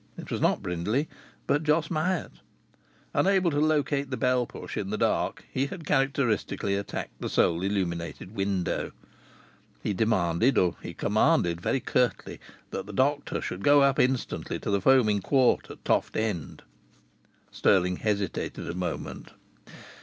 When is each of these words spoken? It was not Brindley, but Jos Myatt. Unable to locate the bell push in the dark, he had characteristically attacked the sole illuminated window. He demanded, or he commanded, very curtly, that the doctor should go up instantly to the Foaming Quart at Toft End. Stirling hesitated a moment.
It 0.17 0.31
was 0.31 0.41
not 0.41 0.63
Brindley, 0.63 1.07
but 1.45 1.61
Jos 1.61 1.91
Myatt. 1.91 2.31
Unable 3.13 3.51
to 3.51 3.59
locate 3.59 4.09
the 4.09 4.17
bell 4.17 4.47
push 4.47 4.75
in 4.75 4.89
the 4.89 4.97
dark, 4.97 5.45
he 5.51 5.67
had 5.67 5.85
characteristically 5.85 6.73
attacked 6.75 7.21
the 7.21 7.29
sole 7.29 7.61
illuminated 7.61 8.33
window. 8.33 8.93
He 9.83 9.93
demanded, 9.93 10.57
or 10.57 10.75
he 10.81 10.95
commanded, 10.95 11.61
very 11.61 11.81
curtly, 11.81 12.39
that 12.71 12.87
the 12.87 12.93
doctor 12.93 13.41
should 13.41 13.61
go 13.63 13.83
up 13.83 13.99
instantly 13.99 14.57
to 14.61 14.71
the 14.71 14.81
Foaming 14.81 15.21
Quart 15.21 15.69
at 15.69 15.85
Toft 15.85 16.17
End. 16.17 16.63
Stirling 17.51 17.97
hesitated 17.97 18.67
a 18.67 18.73
moment. 18.73 19.29